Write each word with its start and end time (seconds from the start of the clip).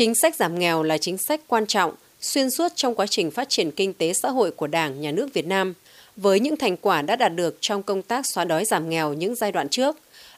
Chính 0.00 0.14
sách 0.14 0.36
giảm 0.36 0.58
nghèo 0.58 0.82
là 0.82 0.98
chính 0.98 1.18
sách 1.18 1.40
quan 1.46 1.66
trọng, 1.66 1.92
xuyên 2.20 2.50
suốt 2.50 2.72
trong 2.74 2.94
quá 2.94 3.06
trình 3.06 3.30
phát 3.30 3.48
triển 3.48 3.70
kinh 3.70 3.94
tế 3.94 4.12
xã 4.12 4.30
hội 4.30 4.50
của 4.50 4.66
Đảng, 4.66 5.00
Nhà 5.00 5.12
nước 5.12 5.34
Việt 5.34 5.46
Nam. 5.46 5.74
Với 6.16 6.40
những 6.40 6.56
thành 6.56 6.76
quả 6.76 7.02
đã 7.02 7.16
đạt 7.16 7.34
được 7.34 7.56
trong 7.60 7.82
công 7.82 8.02
tác 8.02 8.26
xóa 8.26 8.44
đói 8.44 8.64
giảm 8.64 8.90
nghèo 8.90 9.12
những 9.12 9.34
giai 9.34 9.52
đoạn 9.52 9.68
trước, 9.68 9.96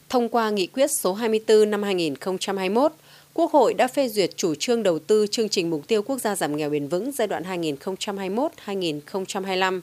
thông 0.09 0.29
qua 0.29 0.51
nghị 0.51 0.67
quyết 0.67 0.90
số 1.01 1.12
24 1.12 1.71
năm 1.71 1.83
2021, 1.83 2.93
Quốc 3.35 3.53
hội 3.53 3.75
đã 3.75 3.88
phê 3.88 4.09
duyệt 4.09 4.37
chủ 4.37 4.54
trương 4.54 4.83
đầu 4.83 4.98
tư 4.98 5.27
chương 5.30 5.48
trình 5.48 5.71
mục 5.71 5.87
tiêu 5.87 6.03
quốc 6.03 6.19
gia 6.19 6.37
giảm 6.37 6.57
nghèo 6.57 6.71
bền 6.71 6.89
vững 6.89 7.13
giai 7.13 7.29
đoạn 7.29 7.43
2021-2025, 7.43 9.81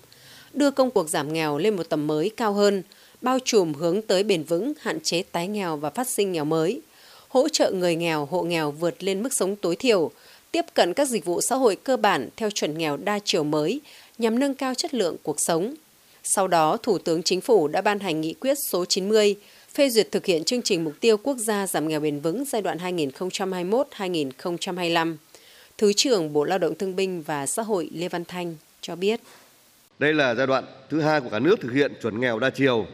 đưa 0.54 0.72
công 0.72 0.92
cuộc 0.92 1.10
giảm 1.10 1.34
nghèo 1.34 1.58
lên 1.58 1.76
một 1.76 1.90
tầm 1.90 2.08
mới 2.08 2.32
cao 2.38 2.54
hơn, 2.54 2.84
bao 3.22 3.40
trùm 3.46 3.74
hướng 3.74 4.02
tới 4.02 4.24
bền 4.24 4.44
vững, 4.44 4.74
hạn 4.80 5.00
chế 5.00 5.24
tái 5.32 5.48
nghèo 5.48 5.78
và 5.78 5.90
phát 5.90 6.08
sinh 6.08 6.32
nghèo 6.32 6.46
mới, 6.46 6.82
hỗ 7.30 7.50
trợ 7.50 7.72
người 7.72 7.96
nghèo, 7.96 8.26
hộ 8.26 8.44
nghèo 8.44 8.72
vượt 8.72 9.04
lên 9.04 9.24
mức 9.24 9.34
sống 9.34 9.56
tối 9.56 9.76
thiểu, 9.76 10.12
tiếp 10.52 10.66
cận 10.74 10.94
các 10.94 11.08
dịch 11.08 11.26
vụ 11.26 11.42
xã 11.42 11.56
hội 11.56 11.76
cơ 11.76 11.98
bản 11.98 12.30
theo 12.36 12.50
chuẩn 12.50 12.78
nghèo 12.78 12.98
đa 12.98 13.20
chiều 13.24 13.44
mới 13.44 13.82
nhằm 14.18 14.40
nâng 14.40 14.56
cao 14.56 14.74
chất 14.74 14.94
lượng 14.94 15.16
cuộc 15.24 15.36
sống. 15.40 15.74
Sau 16.24 16.48
đó, 16.48 16.78
Thủ 16.84 16.98
tướng 16.98 17.24
Chính 17.24 17.42
phủ 17.42 17.68
đã 17.68 17.82
ban 17.82 18.00
hành 18.00 18.22
nghị 18.22 18.34
quyết 18.34 18.58
số 18.72 18.86
90 18.86 19.36
phê 19.74 19.90
duyệt 19.90 20.12
thực 20.12 20.26
hiện 20.26 20.44
chương 20.44 20.62
trình 20.62 20.84
mục 20.84 20.94
tiêu 21.00 21.18
quốc 21.18 21.38
gia 21.38 21.68
giảm 21.68 21.88
nghèo 21.88 22.00
bền 22.00 22.20
vững 22.20 22.46
giai 22.46 22.62
đoạn 22.62 22.78
2021-2025. 22.78 25.16
Thứ 25.78 25.94
trưởng 25.94 26.34
Bộ 26.34 26.44
Lao 26.44 26.58
động 26.58 26.76
Thương 26.76 26.96
binh 26.96 27.22
và 27.22 27.46
Xã 27.46 27.64
hội 27.64 27.90
Lê 27.94 28.10
Văn 28.10 28.26
Thanh 28.26 28.56
cho 28.82 28.96
biết. 28.96 29.20
Đây 30.00 30.14
là 30.14 30.36
giai 30.36 30.48
đoạn 30.48 30.64
thứ 30.90 31.02
hai 31.02 31.22
của 31.22 31.30
cả 31.30 31.40
nước 31.40 31.56
thực 31.62 31.74
hiện 31.74 31.94
chuẩn 32.02 32.20
nghèo 32.20 32.40
đa 32.40 32.50
chiều. 32.50 32.86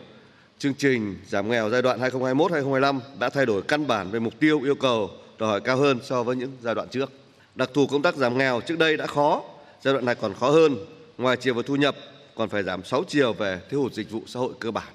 Chương 0.59 0.73
trình 0.73 1.15
giảm 1.27 1.49
nghèo 1.49 1.69
giai 1.69 1.81
đoạn 1.81 1.99
2021-2025 1.99 2.99
đã 3.19 3.29
thay 3.29 3.45
đổi 3.45 3.61
căn 3.61 3.87
bản 3.87 4.11
về 4.11 4.19
mục 4.19 4.33
tiêu 4.39 4.61
yêu 4.61 4.75
cầu 4.75 5.09
đòi 5.39 5.49
hỏi 5.49 5.61
cao 5.61 5.77
hơn 5.77 5.99
so 6.03 6.23
với 6.23 6.35
những 6.35 6.51
giai 6.61 6.75
đoạn 6.75 6.87
trước. 6.89 7.11
Đặc 7.55 7.69
thù 7.73 7.87
công 7.87 8.01
tác 8.01 8.15
giảm 8.15 8.37
nghèo 8.37 8.61
trước 8.61 8.79
đây 8.79 8.97
đã 8.97 9.07
khó, 9.07 9.43
giai 9.81 9.93
đoạn 9.93 10.05
này 10.05 10.15
còn 10.15 10.33
khó 10.33 10.49
hơn. 10.49 10.75
Ngoài 11.17 11.37
chiều 11.37 11.53
về 11.53 11.63
thu 11.65 11.75
nhập, 11.75 11.95
còn 12.35 12.49
phải 12.49 12.63
giảm 12.63 12.83
6 12.83 13.03
chiều 13.07 13.33
về 13.33 13.59
thiếu 13.69 13.81
hụt 13.81 13.93
dịch 13.93 14.11
vụ 14.11 14.21
xã 14.27 14.39
hội 14.39 14.53
cơ 14.59 14.71
bản. 14.71 14.87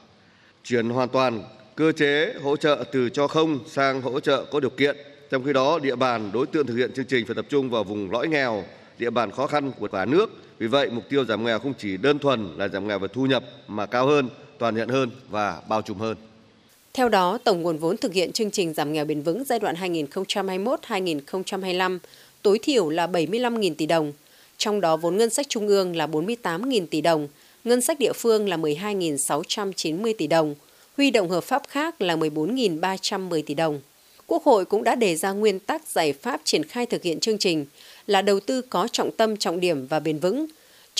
Chuyển 0.64 0.90
hoàn 0.90 1.08
toàn 1.08 1.42
cơ 1.74 1.92
chế 1.92 2.34
hỗ 2.42 2.56
trợ 2.56 2.84
từ 2.92 3.08
cho 3.08 3.28
không 3.28 3.58
sang 3.66 4.02
hỗ 4.02 4.20
trợ 4.20 4.44
có 4.50 4.60
điều 4.60 4.70
kiện. 4.70 4.96
Trong 5.30 5.44
khi 5.44 5.52
đó, 5.52 5.78
địa 5.78 5.96
bàn 5.96 6.30
đối 6.32 6.46
tượng 6.46 6.66
thực 6.66 6.76
hiện 6.76 6.92
chương 6.92 7.06
trình 7.06 7.26
phải 7.26 7.34
tập 7.34 7.46
trung 7.48 7.70
vào 7.70 7.84
vùng 7.84 8.10
lõi 8.10 8.28
nghèo, 8.28 8.64
địa 8.98 9.10
bàn 9.10 9.30
khó 9.30 9.46
khăn 9.46 9.72
của 9.78 9.88
cả 9.88 10.04
nước. 10.04 10.30
Vì 10.58 10.66
vậy, 10.66 10.90
mục 10.90 11.04
tiêu 11.08 11.24
giảm 11.24 11.44
nghèo 11.44 11.58
không 11.58 11.74
chỉ 11.78 11.96
đơn 11.96 12.18
thuần 12.18 12.54
là 12.56 12.68
giảm 12.68 12.88
nghèo 12.88 12.98
về 12.98 13.08
thu 13.08 13.26
nhập 13.26 13.44
mà 13.68 13.86
cao 13.86 14.06
hơn, 14.06 14.28
toàn 14.60 14.76
diện 14.76 14.88
hơn 14.88 15.10
và 15.30 15.62
bao 15.68 15.82
trùm 15.82 15.98
hơn. 15.98 16.16
Theo 16.92 17.08
đó, 17.08 17.38
tổng 17.44 17.62
nguồn 17.62 17.78
vốn 17.78 17.96
thực 17.96 18.12
hiện 18.12 18.32
chương 18.32 18.50
trình 18.50 18.74
giảm 18.74 18.92
nghèo 18.92 19.04
bền 19.04 19.22
vững 19.22 19.44
giai 19.44 19.58
đoạn 19.58 19.76
2021-2025 19.76 21.98
tối 22.42 22.58
thiểu 22.62 22.88
là 22.88 23.06
75.000 23.06 23.74
tỷ 23.74 23.86
đồng, 23.86 24.12
trong 24.58 24.80
đó 24.80 24.96
vốn 24.96 25.16
ngân 25.16 25.30
sách 25.30 25.48
trung 25.48 25.68
ương 25.68 25.96
là 25.96 26.06
48.000 26.06 26.86
tỷ 26.86 27.00
đồng, 27.00 27.28
ngân 27.64 27.80
sách 27.80 27.98
địa 27.98 28.12
phương 28.12 28.48
là 28.48 28.56
12.690 28.56 30.14
tỷ 30.18 30.26
đồng, 30.26 30.54
huy 30.96 31.10
động 31.10 31.30
hợp 31.30 31.44
pháp 31.44 31.62
khác 31.68 32.00
là 32.00 32.16
14.310 32.16 33.42
tỷ 33.46 33.54
đồng. 33.54 33.80
Quốc 34.26 34.44
hội 34.44 34.64
cũng 34.64 34.84
đã 34.84 34.94
đề 34.94 35.16
ra 35.16 35.32
nguyên 35.32 35.58
tắc 35.58 35.88
giải 35.88 36.12
pháp 36.12 36.40
triển 36.44 36.64
khai 36.64 36.86
thực 36.86 37.02
hiện 37.02 37.20
chương 37.20 37.38
trình 37.38 37.66
là 38.06 38.22
đầu 38.22 38.40
tư 38.40 38.62
có 38.62 38.88
trọng 38.92 39.10
tâm 39.16 39.36
trọng 39.36 39.60
điểm 39.60 39.86
và 39.86 40.00
bền 40.00 40.18
vững. 40.18 40.46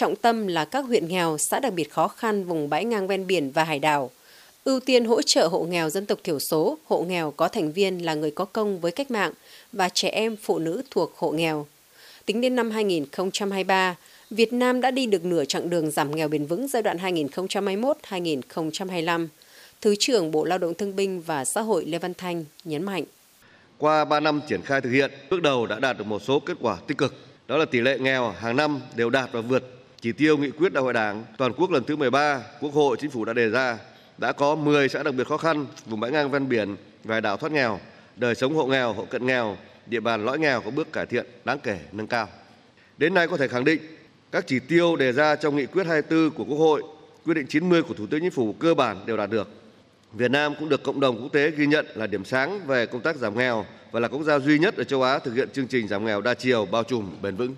Trọng 0.00 0.16
tâm 0.16 0.46
là 0.46 0.64
các 0.64 0.84
huyện 0.84 1.08
nghèo, 1.08 1.36
xã 1.38 1.60
đặc 1.60 1.72
biệt 1.72 1.90
khó 1.90 2.08
khăn 2.08 2.44
vùng 2.44 2.68
bãi 2.68 2.84
ngang 2.84 3.06
ven 3.06 3.26
biển 3.26 3.50
và 3.50 3.64
hải 3.64 3.78
đảo. 3.78 4.10
Ưu 4.64 4.80
tiên 4.80 5.04
hỗ 5.04 5.22
trợ 5.22 5.46
hộ 5.46 5.62
nghèo 5.62 5.90
dân 5.90 6.06
tộc 6.06 6.18
thiểu 6.24 6.38
số, 6.38 6.78
hộ 6.84 7.02
nghèo 7.02 7.30
có 7.30 7.48
thành 7.48 7.72
viên 7.72 8.04
là 8.04 8.14
người 8.14 8.30
có 8.30 8.44
công 8.44 8.80
với 8.80 8.92
cách 8.92 9.10
mạng 9.10 9.32
và 9.72 9.88
trẻ 9.88 10.08
em 10.08 10.36
phụ 10.36 10.58
nữ 10.58 10.82
thuộc 10.90 11.16
hộ 11.16 11.30
nghèo. 11.30 11.66
Tính 12.26 12.40
đến 12.40 12.56
năm 12.56 12.70
2023, 12.70 13.96
Việt 14.30 14.52
Nam 14.52 14.80
đã 14.80 14.90
đi 14.90 15.06
được 15.06 15.24
nửa 15.24 15.44
chặng 15.44 15.70
đường 15.70 15.90
giảm 15.90 16.16
nghèo 16.16 16.28
bền 16.28 16.46
vững 16.46 16.68
giai 16.68 16.82
đoạn 16.82 16.98
2021-2025. 16.98 19.26
Thứ 19.80 19.94
trưởng 19.98 20.30
Bộ 20.30 20.44
Lao 20.44 20.58
động 20.58 20.74
Thương 20.74 20.96
binh 20.96 21.20
và 21.20 21.44
Xã 21.44 21.60
hội 21.60 21.84
Lê 21.84 21.98
Văn 21.98 22.14
Thanh 22.14 22.44
nhấn 22.64 22.82
mạnh. 22.82 23.04
Qua 23.78 24.04
3 24.04 24.20
năm 24.20 24.40
triển 24.48 24.62
khai 24.62 24.80
thực 24.80 24.90
hiện, 24.90 25.10
bước 25.30 25.42
đầu 25.42 25.66
đã 25.66 25.78
đạt 25.78 25.98
được 25.98 26.06
một 26.06 26.22
số 26.22 26.40
kết 26.40 26.56
quả 26.60 26.78
tích 26.86 26.98
cực. 26.98 27.14
Đó 27.48 27.56
là 27.56 27.64
tỷ 27.64 27.80
lệ 27.80 27.98
nghèo 27.98 28.30
hàng 28.30 28.56
năm 28.56 28.80
đều 28.96 29.10
đạt 29.10 29.32
và 29.32 29.40
vượt 29.40 29.79
chỉ 30.00 30.12
tiêu 30.12 30.36
nghị 30.36 30.50
quyết 30.50 30.72
đại 30.72 30.82
hội 30.82 30.92
đảng 30.92 31.24
toàn 31.38 31.52
quốc 31.52 31.70
lần 31.70 31.84
thứ 31.84 31.96
13, 31.96 32.42
Quốc 32.60 32.72
hội 32.74 32.96
Chính 33.00 33.10
phủ 33.10 33.24
đã 33.24 33.32
đề 33.32 33.50
ra. 33.50 33.78
Đã 34.18 34.32
có 34.32 34.54
10 34.54 34.88
xã 34.88 35.02
đặc 35.02 35.14
biệt 35.14 35.26
khó 35.26 35.36
khăn, 35.36 35.66
vùng 35.86 36.00
bãi 36.00 36.10
ngang 36.10 36.30
ven 36.30 36.48
biển 36.48 36.76
và 37.04 37.20
đảo 37.20 37.36
thoát 37.36 37.52
nghèo, 37.52 37.80
đời 38.16 38.34
sống 38.34 38.54
hộ 38.54 38.66
nghèo, 38.66 38.92
hộ 38.92 39.04
cận 39.04 39.26
nghèo, 39.26 39.56
địa 39.86 40.00
bàn 40.00 40.24
lõi 40.24 40.38
nghèo 40.38 40.60
có 40.60 40.70
bước 40.70 40.92
cải 40.92 41.06
thiện 41.06 41.26
đáng 41.44 41.58
kể 41.58 41.78
nâng 41.92 42.06
cao. 42.06 42.28
Đến 42.98 43.14
nay 43.14 43.28
có 43.28 43.36
thể 43.36 43.48
khẳng 43.48 43.64
định 43.64 43.80
các 44.32 44.44
chỉ 44.46 44.60
tiêu 44.60 44.96
đề 44.96 45.12
ra 45.12 45.36
trong 45.36 45.56
nghị 45.56 45.66
quyết 45.66 45.86
24 45.86 46.30
của 46.30 46.44
Quốc 46.44 46.58
hội, 46.58 46.82
quyết 47.24 47.34
định 47.34 47.46
90 47.46 47.82
của 47.82 47.94
Thủ 47.94 48.06
tướng 48.06 48.20
Chính 48.20 48.30
phủ 48.30 48.52
cơ 48.52 48.74
bản 48.74 48.96
đều 49.06 49.16
đạt 49.16 49.30
được. 49.30 49.48
Việt 50.12 50.30
Nam 50.30 50.54
cũng 50.58 50.68
được 50.68 50.82
cộng 50.82 51.00
đồng 51.00 51.22
quốc 51.22 51.32
tế 51.32 51.50
ghi 51.50 51.66
nhận 51.66 51.86
là 51.94 52.06
điểm 52.06 52.24
sáng 52.24 52.66
về 52.66 52.86
công 52.86 53.00
tác 53.00 53.16
giảm 53.16 53.38
nghèo 53.38 53.66
và 53.90 54.00
là 54.00 54.08
quốc 54.08 54.22
gia 54.22 54.38
duy 54.38 54.58
nhất 54.58 54.76
ở 54.76 54.84
châu 54.84 55.02
Á 55.02 55.18
thực 55.18 55.34
hiện 55.34 55.48
chương 55.52 55.66
trình 55.66 55.88
giảm 55.88 56.04
nghèo 56.04 56.20
đa 56.20 56.34
chiều 56.34 56.66
bao 56.66 56.84
trùm 56.84 57.10
bền 57.22 57.36
vững. 57.36 57.54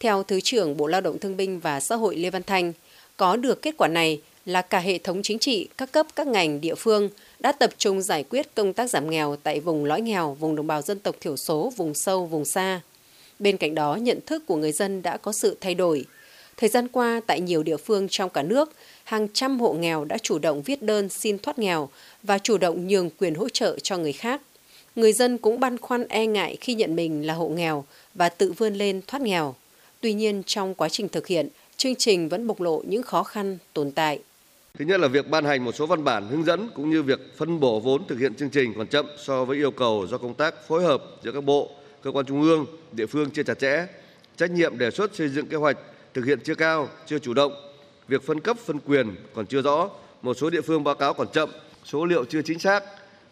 Theo 0.00 0.22
Thứ 0.22 0.40
trưởng 0.40 0.76
Bộ 0.76 0.86
Lao 0.86 1.00
động 1.00 1.18
Thương 1.18 1.36
binh 1.36 1.60
và 1.60 1.80
Xã 1.80 1.96
hội 1.96 2.16
Lê 2.16 2.30
Văn 2.30 2.42
Thanh, 2.42 2.72
có 3.16 3.36
được 3.36 3.62
kết 3.62 3.74
quả 3.76 3.88
này 3.88 4.20
là 4.46 4.62
cả 4.62 4.78
hệ 4.78 4.98
thống 4.98 5.22
chính 5.22 5.38
trị, 5.38 5.68
các 5.76 5.92
cấp, 5.92 6.06
các 6.16 6.26
ngành, 6.26 6.60
địa 6.60 6.74
phương 6.74 7.08
đã 7.40 7.52
tập 7.52 7.70
trung 7.78 8.02
giải 8.02 8.24
quyết 8.30 8.54
công 8.54 8.72
tác 8.72 8.90
giảm 8.90 9.10
nghèo 9.10 9.36
tại 9.42 9.60
vùng 9.60 9.84
lõi 9.84 10.00
nghèo, 10.00 10.36
vùng 10.40 10.56
đồng 10.56 10.66
bào 10.66 10.82
dân 10.82 10.98
tộc 10.98 11.16
thiểu 11.20 11.36
số, 11.36 11.72
vùng 11.76 11.94
sâu, 11.94 12.26
vùng 12.26 12.44
xa. 12.44 12.80
Bên 13.38 13.56
cạnh 13.56 13.74
đó, 13.74 13.96
nhận 13.96 14.18
thức 14.26 14.42
của 14.46 14.56
người 14.56 14.72
dân 14.72 15.02
đã 15.02 15.16
có 15.16 15.32
sự 15.32 15.56
thay 15.60 15.74
đổi. 15.74 16.04
Thời 16.56 16.68
gian 16.68 16.88
qua, 16.88 17.20
tại 17.26 17.40
nhiều 17.40 17.62
địa 17.62 17.76
phương 17.76 18.08
trong 18.08 18.30
cả 18.30 18.42
nước, 18.42 18.72
hàng 19.04 19.28
trăm 19.32 19.60
hộ 19.60 19.72
nghèo 19.72 20.04
đã 20.04 20.18
chủ 20.18 20.38
động 20.38 20.62
viết 20.62 20.82
đơn 20.82 21.08
xin 21.08 21.38
thoát 21.38 21.58
nghèo 21.58 21.88
và 22.22 22.38
chủ 22.38 22.58
động 22.58 22.88
nhường 22.88 23.10
quyền 23.10 23.34
hỗ 23.34 23.48
trợ 23.48 23.78
cho 23.82 23.96
người 23.96 24.12
khác. 24.12 24.40
Người 24.96 25.12
dân 25.12 25.38
cũng 25.38 25.60
băn 25.60 25.78
khoăn 25.78 26.08
e 26.08 26.26
ngại 26.26 26.56
khi 26.60 26.74
nhận 26.74 26.96
mình 26.96 27.26
là 27.26 27.34
hộ 27.34 27.48
nghèo 27.48 27.84
và 28.14 28.28
tự 28.28 28.52
vươn 28.52 28.74
lên 28.74 29.00
thoát 29.06 29.22
nghèo. 29.22 29.54
Tuy 30.00 30.12
nhiên, 30.12 30.42
trong 30.46 30.74
quá 30.74 30.88
trình 30.88 31.08
thực 31.08 31.26
hiện, 31.26 31.48
chương 31.76 31.94
trình 31.94 32.28
vẫn 32.28 32.46
bộc 32.46 32.60
lộ 32.60 32.82
những 32.86 33.02
khó 33.02 33.22
khăn 33.22 33.58
tồn 33.72 33.90
tại. 33.90 34.18
Thứ 34.78 34.84
nhất 34.84 35.00
là 35.00 35.08
việc 35.08 35.30
ban 35.30 35.44
hành 35.44 35.64
một 35.64 35.74
số 35.74 35.86
văn 35.86 36.04
bản 36.04 36.28
hướng 36.28 36.44
dẫn 36.44 36.70
cũng 36.74 36.90
như 36.90 37.02
việc 37.02 37.20
phân 37.36 37.60
bổ 37.60 37.80
vốn 37.80 38.06
thực 38.06 38.18
hiện 38.18 38.34
chương 38.34 38.50
trình 38.50 38.74
còn 38.76 38.86
chậm 38.86 39.06
so 39.18 39.44
với 39.44 39.56
yêu 39.56 39.70
cầu 39.70 40.06
do 40.10 40.18
công 40.18 40.34
tác 40.34 40.68
phối 40.68 40.82
hợp 40.82 41.02
giữa 41.24 41.32
các 41.32 41.44
bộ, 41.44 41.70
cơ 42.02 42.10
quan 42.10 42.26
trung 42.26 42.42
ương, 42.42 42.66
địa 42.92 43.06
phương 43.06 43.30
chưa 43.30 43.42
chặt 43.42 43.58
chẽ, 43.58 43.86
trách 44.36 44.50
nhiệm 44.50 44.78
đề 44.78 44.90
xuất 44.90 45.14
xây 45.14 45.28
dựng 45.28 45.46
kế 45.46 45.56
hoạch 45.56 45.76
thực 46.14 46.24
hiện 46.24 46.38
chưa 46.44 46.54
cao, 46.54 46.88
chưa 47.06 47.18
chủ 47.18 47.34
động, 47.34 47.52
việc 48.08 48.22
phân 48.22 48.40
cấp 48.40 48.56
phân 48.66 48.78
quyền 48.86 49.16
còn 49.34 49.46
chưa 49.46 49.62
rõ, 49.62 49.90
một 50.22 50.34
số 50.34 50.50
địa 50.50 50.60
phương 50.60 50.84
báo 50.84 50.94
cáo 50.94 51.14
còn 51.14 51.28
chậm, 51.32 51.50
số 51.84 52.04
liệu 52.04 52.24
chưa 52.24 52.42
chính 52.42 52.58
xác, 52.58 52.84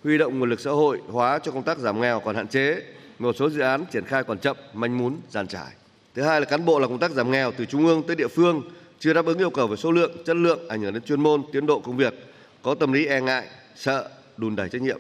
huy 0.05 0.19
động 0.19 0.39
nguồn 0.39 0.51
lực 0.51 0.61
xã 0.61 0.71
hội 0.71 1.01
hóa 1.09 1.39
cho 1.39 1.53
công 1.53 1.62
tác 1.62 1.78
giảm 1.78 2.01
nghèo 2.01 2.21
còn 2.21 2.37
hạn 2.37 2.49
chế, 2.49 2.83
một 3.19 3.37
số 3.39 3.51
dự 3.51 3.61
án 3.61 3.84
triển 3.93 4.05
khai 4.05 4.25
còn 4.25 4.39
chậm, 4.39 4.57
manh 4.73 4.99
mún, 4.99 5.17
giàn 5.31 5.49
trải. 5.49 5.71
Thứ 6.15 6.23
hai 6.23 6.41
là 6.41 6.47
cán 6.47 6.65
bộ 6.65 6.79
làm 6.79 6.91
công 6.91 6.99
tác 6.99 7.11
giảm 7.11 7.31
nghèo 7.31 7.53
từ 7.53 7.65
trung 7.65 7.87
ương 7.87 8.03
tới 8.03 8.17
địa 8.17 8.29
phương 8.29 8.63
chưa 8.99 9.13
đáp 9.13 9.27
ứng 9.27 9.39
yêu 9.39 9.51
cầu 9.51 9.67
về 9.67 9.77
số 9.77 9.93
lượng, 9.93 10.13
chất 10.27 10.37
lượng, 10.37 10.69
ảnh 10.69 10.83
hưởng 10.83 10.93
đến 10.93 11.03
chuyên 11.03 11.21
môn, 11.21 11.43
tiến 11.53 11.67
độ 11.67 11.81
công 11.81 11.97
việc, 11.97 12.15
có 12.63 12.75
tâm 12.75 12.93
lý 12.93 13.07
e 13.07 13.21
ngại, 13.21 13.47
sợ, 13.77 14.09
đùn 14.37 14.57
đẩy 14.57 14.69
trách 14.69 14.83
nhiệm. 14.83 14.99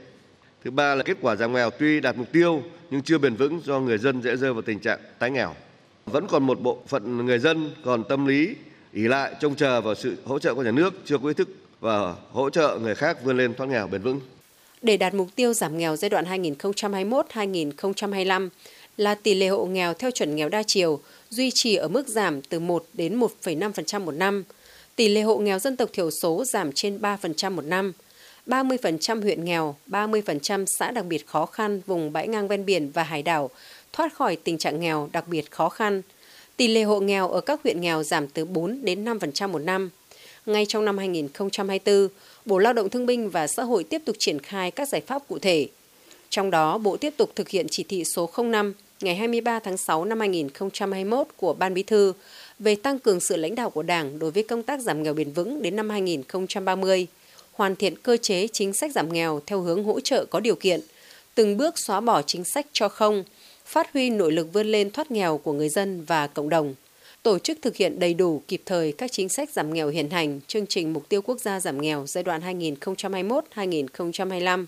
Thứ 0.64 0.70
ba 0.70 0.94
là 0.94 1.02
kết 1.02 1.16
quả 1.20 1.36
giảm 1.36 1.52
nghèo 1.52 1.70
tuy 1.70 2.00
đạt 2.00 2.16
mục 2.16 2.32
tiêu 2.32 2.62
nhưng 2.90 3.02
chưa 3.02 3.18
bền 3.18 3.34
vững 3.34 3.60
do 3.64 3.80
người 3.80 3.98
dân 3.98 4.22
dễ 4.22 4.36
rơi 4.36 4.52
vào 4.52 4.62
tình 4.62 4.78
trạng 4.78 4.98
tái 5.18 5.30
nghèo. 5.30 5.54
Vẫn 6.06 6.26
còn 6.26 6.46
một 6.46 6.60
bộ 6.60 6.82
phận 6.88 7.26
người 7.26 7.38
dân 7.38 7.70
còn 7.84 8.04
tâm 8.08 8.26
lý 8.26 8.54
ỉ 8.92 9.02
lại 9.02 9.34
trông 9.40 9.54
chờ 9.54 9.80
vào 9.80 9.94
sự 9.94 10.16
hỗ 10.24 10.38
trợ 10.38 10.54
của 10.54 10.62
nhà 10.62 10.70
nước, 10.70 10.94
chưa 11.04 11.18
có 11.18 11.28
ý 11.28 11.34
thức 11.34 11.48
và 11.80 12.14
hỗ 12.32 12.50
trợ 12.50 12.78
người 12.82 12.94
khác 12.94 13.24
vươn 13.24 13.36
lên 13.36 13.54
thoát 13.54 13.66
nghèo 13.66 13.86
bền 13.86 14.02
vững. 14.02 14.20
Để 14.82 14.96
đạt 14.96 15.14
mục 15.14 15.28
tiêu 15.34 15.52
giảm 15.52 15.78
nghèo 15.78 15.96
giai 15.96 16.08
đoạn 16.08 16.24
2021-2025 16.24 18.48
là 18.98 19.14
tỷ 19.14 19.34
lệ 19.34 19.48
hộ 19.48 19.66
nghèo 19.66 19.94
theo 19.94 20.10
chuẩn 20.10 20.36
nghèo 20.36 20.48
đa 20.48 20.62
chiều 20.62 21.00
duy 21.30 21.50
trì 21.50 21.74
ở 21.74 21.88
mức 21.88 22.08
giảm 22.08 22.42
từ 22.42 22.60
1 22.60 22.84
đến 22.92 23.20
1,5% 23.20 24.04
một 24.04 24.12
năm. 24.12 24.44
Tỷ 24.96 25.08
lệ 25.08 25.20
hộ 25.20 25.38
nghèo 25.38 25.58
dân 25.58 25.76
tộc 25.76 25.90
thiểu 25.92 26.10
số 26.10 26.44
giảm 26.52 26.72
trên 26.72 26.98
3% 26.98 27.50
một 27.50 27.64
năm. 27.64 27.92
30% 28.46 29.22
huyện 29.22 29.44
nghèo, 29.44 29.76
30% 29.86 30.64
xã 30.78 30.90
đặc 30.90 31.04
biệt 31.04 31.26
khó 31.26 31.46
khăn 31.46 31.80
vùng 31.86 32.12
bãi 32.12 32.28
ngang 32.28 32.48
ven 32.48 32.64
biển 32.64 32.90
và 32.90 33.02
hải 33.02 33.22
đảo 33.22 33.50
thoát 33.92 34.14
khỏi 34.14 34.36
tình 34.36 34.58
trạng 34.58 34.80
nghèo 34.80 35.08
đặc 35.12 35.28
biệt 35.28 35.50
khó 35.50 35.68
khăn. 35.68 36.02
Tỷ 36.56 36.68
lệ 36.68 36.82
hộ 36.82 37.00
nghèo 37.00 37.28
ở 37.28 37.40
các 37.40 37.60
huyện 37.64 37.80
nghèo 37.80 38.02
giảm 38.02 38.28
từ 38.28 38.44
4 38.44 38.84
đến 38.84 39.04
5% 39.04 39.48
một 39.48 39.58
năm. 39.58 39.90
Ngay 40.46 40.66
trong 40.66 40.84
năm 40.84 40.98
2024, 40.98 42.08
Bộ 42.44 42.58
Lao 42.58 42.72
động 42.72 42.90
Thương 42.90 43.06
binh 43.06 43.30
và 43.30 43.46
Xã 43.46 43.62
hội 43.62 43.84
tiếp 43.84 44.02
tục 44.04 44.16
triển 44.18 44.38
khai 44.38 44.70
các 44.70 44.88
giải 44.88 45.00
pháp 45.00 45.22
cụ 45.28 45.38
thể. 45.38 45.68
Trong 46.30 46.50
đó, 46.50 46.78
Bộ 46.78 46.96
tiếp 46.96 47.14
tục 47.16 47.30
thực 47.36 47.48
hiện 47.48 47.66
chỉ 47.70 47.82
thị 47.82 48.04
số 48.04 48.30
05 48.36 48.74
ngày 49.00 49.16
23 49.16 49.58
tháng 49.58 49.76
6 49.76 50.04
năm 50.04 50.20
2021 50.20 51.26
của 51.36 51.52
Ban 51.52 51.74
Bí 51.74 51.82
thư 51.82 52.12
về 52.58 52.74
tăng 52.74 52.98
cường 52.98 53.20
sự 53.20 53.36
lãnh 53.36 53.54
đạo 53.54 53.70
của 53.70 53.82
Đảng 53.82 54.18
đối 54.18 54.30
với 54.30 54.42
công 54.42 54.62
tác 54.62 54.80
giảm 54.80 55.02
nghèo 55.02 55.14
bền 55.14 55.32
vững 55.32 55.62
đến 55.62 55.76
năm 55.76 55.90
2030, 55.90 57.06
hoàn 57.52 57.76
thiện 57.76 57.94
cơ 58.02 58.16
chế 58.16 58.46
chính 58.52 58.72
sách 58.72 58.92
giảm 58.92 59.12
nghèo 59.12 59.40
theo 59.46 59.60
hướng 59.60 59.84
hỗ 59.84 60.00
trợ 60.00 60.24
có 60.24 60.40
điều 60.40 60.54
kiện, 60.54 60.80
từng 61.34 61.56
bước 61.56 61.78
xóa 61.78 62.00
bỏ 62.00 62.22
chính 62.22 62.44
sách 62.44 62.66
cho 62.72 62.88
không, 62.88 63.24
phát 63.64 63.92
huy 63.92 64.10
nội 64.10 64.32
lực 64.32 64.52
vươn 64.52 64.66
lên 64.66 64.90
thoát 64.90 65.10
nghèo 65.10 65.38
của 65.38 65.52
người 65.52 65.68
dân 65.68 66.04
và 66.04 66.26
cộng 66.26 66.48
đồng, 66.48 66.74
tổ 67.22 67.38
chức 67.38 67.58
thực 67.62 67.76
hiện 67.76 67.98
đầy 67.98 68.14
đủ 68.14 68.42
kịp 68.48 68.62
thời 68.66 68.92
các 68.92 69.12
chính 69.12 69.28
sách 69.28 69.50
giảm 69.50 69.74
nghèo 69.74 69.88
hiện 69.88 70.10
hành, 70.10 70.40
chương 70.46 70.66
trình 70.66 70.92
mục 70.92 71.08
tiêu 71.08 71.22
quốc 71.22 71.40
gia 71.40 71.60
giảm 71.60 71.80
nghèo 71.80 72.06
giai 72.06 72.24
đoạn 72.24 72.58
2021-2025. 72.60 74.66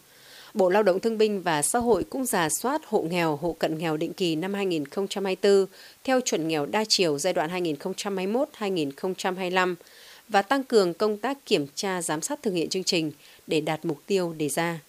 Bộ 0.54 0.68
Lao 0.68 0.82
động 0.82 1.00
Thương 1.00 1.18
binh 1.18 1.42
và 1.42 1.62
Xã 1.62 1.78
hội 1.78 2.04
cũng 2.04 2.24
giả 2.24 2.48
soát 2.48 2.82
hộ 2.86 3.02
nghèo, 3.02 3.36
hộ 3.36 3.56
cận 3.58 3.78
nghèo 3.78 3.96
định 3.96 4.12
kỳ 4.12 4.36
năm 4.36 4.54
2024 4.54 5.66
theo 6.04 6.20
chuẩn 6.20 6.48
nghèo 6.48 6.66
đa 6.66 6.84
chiều 6.88 7.18
giai 7.18 7.32
đoạn 7.32 7.64
2021-2025 7.64 9.74
và 10.28 10.42
tăng 10.42 10.64
cường 10.64 10.94
công 10.94 11.16
tác 11.16 11.46
kiểm 11.46 11.66
tra 11.74 12.02
giám 12.02 12.20
sát 12.20 12.42
thực 12.42 12.54
hiện 12.54 12.68
chương 12.68 12.84
trình 12.84 13.12
để 13.46 13.60
đạt 13.60 13.84
mục 13.84 13.98
tiêu 14.06 14.32
đề 14.32 14.48
ra. 14.48 14.80